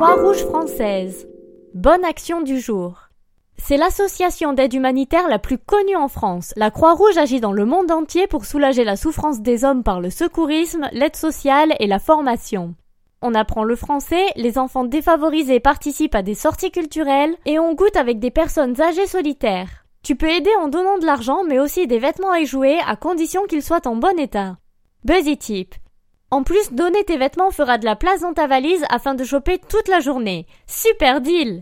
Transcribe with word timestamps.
Croix-Rouge 0.00 0.44
française. 0.44 1.26
Bonne 1.74 2.04
action 2.04 2.40
du 2.40 2.60
jour. 2.60 3.08
C'est 3.56 3.76
l'association 3.76 4.52
d'aide 4.52 4.72
humanitaire 4.72 5.26
la 5.26 5.40
plus 5.40 5.58
connue 5.58 5.96
en 5.96 6.06
France. 6.06 6.52
La 6.54 6.70
Croix-Rouge 6.70 7.18
agit 7.18 7.40
dans 7.40 7.50
le 7.50 7.64
monde 7.64 7.90
entier 7.90 8.28
pour 8.28 8.44
soulager 8.44 8.84
la 8.84 8.94
souffrance 8.94 9.40
des 9.40 9.64
hommes 9.64 9.82
par 9.82 10.00
le 10.00 10.10
secourisme, 10.10 10.88
l'aide 10.92 11.16
sociale 11.16 11.74
et 11.80 11.88
la 11.88 11.98
formation. 11.98 12.76
On 13.22 13.34
apprend 13.34 13.64
le 13.64 13.74
français, 13.74 14.24
les 14.36 14.56
enfants 14.56 14.84
défavorisés 14.84 15.58
participent 15.58 16.14
à 16.14 16.22
des 16.22 16.36
sorties 16.36 16.70
culturelles 16.70 17.34
et 17.44 17.58
on 17.58 17.74
goûte 17.74 17.96
avec 17.96 18.20
des 18.20 18.30
personnes 18.30 18.80
âgées 18.80 19.08
solitaires. 19.08 19.84
Tu 20.04 20.14
peux 20.14 20.30
aider 20.30 20.52
en 20.60 20.68
donnant 20.68 20.98
de 20.98 21.06
l'argent 21.06 21.42
mais 21.42 21.58
aussi 21.58 21.88
des 21.88 21.98
vêtements 21.98 22.36
et 22.36 22.46
jouets 22.46 22.78
à 22.86 22.94
condition 22.94 23.46
qu'ils 23.48 23.64
soient 23.64 23.88
en 23.88 23.96
bon 23.96 24.16
état. 24.16 24.58
Buzzy 25.04 25.36
Tip. 25.36 25.74
En 26.30 26.42
plus, 26.42 26.72
donner 26.72 27.04
tes 27.04 27.16
vêtements 27.16 27.50
fera 27.50 27.78
de 27.78 27.86
la 27.86 27.96
place 27.96 28.20
dans 28.20 28.34
ta 28.34 28.46
valise 28.46 28.84
afin 28.90 29.14
de 29.14 29.24
choper 29.24 29.58
toute 29.58 29.88
la 29.88 30.00
journée. 30.00 30.46
Super 30.66 31.22
deal! 31.22 31.56